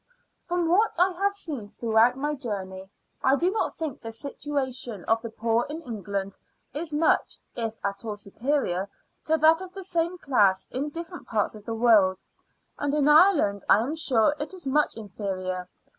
From 0.47 0.67
what 0.67 0.95
I 0.99 1.11
have 1.11 1.33
seen 1.35 1.75
throughout 1.79 2.17
my 2.17 2.33
journey, 2.33 2.89
I 3.23 3.35
do 3.35 3.51
not 3.51 3.75
think 3.75 4.01
the 4.01 4.11
situation 4.11 5.05
of 5.05 5.21
the 5.21 5.29
poor 5.29 5.67
in 5.69 5.83
England 5.83 6.35
is 6.73 6.91
much, 6.91 7.37
if 7.55 7.75
at 7.85 8.03
all, 8.03 8.15
superior 8.17 8.89
to 9.25 9.37
that 9.37 9.61
of 9.61 9.73
the 9.73 9.83
same 9.83 10.17
class 10.17 10.67
in 10.71 10.89
different 10.89 11.27
parts 11.27 11.53
of 11.53 11.65
the 11.65 11.75
world; 11.75 12.19
and 12.79 12.95
in 12.95 13.07
Ireland 13.07 13.63
I 13.69 13.77
am 13.81 13.93
sure 13.95 14.33
it 14.39 14.55
is 14.55 14.65
much 14.65 14.97
inferior. 14.97 15.69